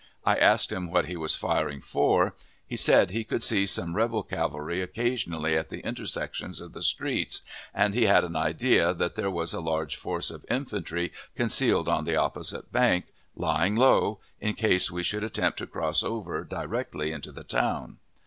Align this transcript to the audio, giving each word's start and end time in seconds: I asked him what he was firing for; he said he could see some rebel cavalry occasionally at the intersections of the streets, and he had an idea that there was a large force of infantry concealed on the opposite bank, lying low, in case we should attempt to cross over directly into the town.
I 0.25 0.35
asked 0.37 0.71
him 0.71 0.89
what 0.89 1.05
he 1.05 1.15
was 1.15 1.35
firing 1.35 1.79
for; 1.79 2.33
he 2.65 2.75
said 2.75 3.11
he 3.11 3.23
could 3.23 3.43
see 3.43 3.67
some 3.67 3.95
rebel 3.95 4.23
cavalry 4.23 4.81
occasionally 4.81 5.55
at 5.55 5.69
the 5.69 5.81
intersections 5.85 6.59
of 6.59 6.73
the 6.73 6.81
streets, 6.81 7.43
and 7.71 7.93
he 7.93 8.05
had 8.07 8.23
an 8.23 8.35
idea 8.35 8.95
that 8.95 9.13
there 9.13 9.29
was 9.29 9.53
a 9.53 9.59
large 9.59 9.95
force 9.97 10.31
of 10.31 10.43
infantry 10.49 11.11
concealed 11.35 11.87
on 11.87 12.05
the 12.05 12.15
opposite 12.15 12.71
bank, 12.71 13.09
lying 13.35 13.75
low, 13.75 14.19
in 14.39 14.55
case 14.55 14.89
we 14.89 15.03
should 15.03 15.23
attempt 15.23 15.59
to 15.59 15.67
cross 15.67 16.01
over 16.01 16.43
directly 16.43 17.11
into 17.11 17.31
the 17.31 17.43
town. 17.43 17.99